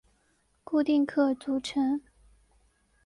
[0.63, 2.01] 固定客组成。